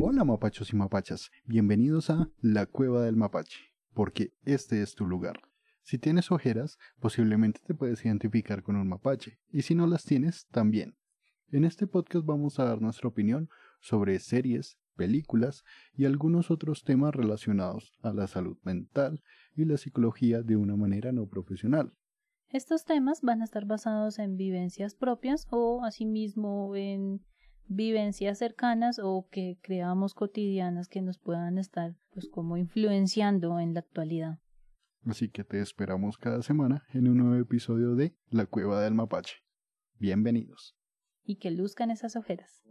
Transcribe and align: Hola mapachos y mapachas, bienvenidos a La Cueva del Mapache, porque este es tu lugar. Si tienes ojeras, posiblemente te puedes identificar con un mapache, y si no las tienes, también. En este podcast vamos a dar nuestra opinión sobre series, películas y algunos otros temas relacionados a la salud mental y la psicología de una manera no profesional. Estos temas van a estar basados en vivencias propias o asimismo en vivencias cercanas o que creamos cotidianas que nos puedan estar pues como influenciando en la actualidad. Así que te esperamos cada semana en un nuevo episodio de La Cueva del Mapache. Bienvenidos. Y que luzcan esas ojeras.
Hola 0.00 0.22
mapachos 0.22 0.72
y 0.72 0.76
mapachas, 0.76 1.32
bienvenidos 1.44 2.08
a 2.08 2.30
La 2.40 2.66
Cueva 2.66 3.02
del 3.02 3.16
Mapache, 3.16 3.58
porque 3.94 4.32
este 4.44 4.80
es 4.80 4.94
tu 4.94 5.04
lugar. 5.06 5.40
Si 5.82 5.98
tienes 5.98 6.30
ojeras, 6.30 6.78
posiblemente 7.00 7.58
te 7.66 7.74
puedes 7.74 8.04
identificar 8.04 8.62
con 8.62 8.76
un 8.76 8.86
mapache, 8.86 9.40
y 9.50 9.62
si 9.62 9.74
no 9.74 9.88
las 9.88 10.04
tienes, 10.04 10.46
también. 10.52 10.94
En 11.50 11.64
este 11.64 11.88
podcast 11.88 12.24
vamos 12.24 12.60
a 12.60 12.64
dar 12.64 12.80
nuestra 12.80 13.08
opinión 13.08 13.48
sobre 13.80 14.20
series, 14.20 14.78
películas 14.94 15.64
y 15.96 16.04
algunos 16.04 16.52
otros 16.52 16.84
temas 16.84 17.12
relacionados 17.12 17.92
a 18.00 18.12
la 18.12 18.28
salud 18.28 18.56
mental 18.62 19.24
y 19.56 19.64
la 19.64 19.78
psicología 19.78 20.42
de 20.42 20.54
una 20.54 20.76
manera 20.76 21.10
no 21.10 21.26
profesional. 21.26 21.92
Estos 22.50 22.84
temas 22.84 23.20
van 23.22 23.40
a 23.40 23.46
estar 23.46 23.66
basados 23.66 24.20
en 24.20 24.36
vivencias 24.36 24.94
propias 24.94 25.48
o 25.50 25.84
asimismo 25.84 26.76
en 26.76 27.20
vivencias 27.68 28.38
cercanas 28.38 28.98
o 29.02 29.28
que 29.30 29.58
creamos 29.62 30.14
cotidianas 30.14 30.88
que 30.88 31.02
nos 31.02 31.18
puedan 31.18 31.58
estar 31.58 31.94
pues 32.10 32.28
como 32.28 32.56
influenciando 32.56 33.60
en 33.60 33.74
la 33.74 33.80
actualidad. 33.80 34.38
Así 35.04 35.28
que 35.28 35.44
te 35.44 35.60
esperamos 35.60 36.18
cada 36.18 36.42
semana 36.42 36.84
en 36.92 37.08
un 37.08 37.18
nuevo 37.18 37.40
episodio 37.40 37.94
de 37.94 38.14
La 38.30 38.46
Cueva 38.46 38.82
del 38.82 38.94
Mapache. 38.94 39.36
Bienvenidos. 39.98 40.76
Y 41.24 41.36
que 41.36 41.50
luzcan 41.50 41.90
esas 41.90 42.16
ojeras. 42.16 42.62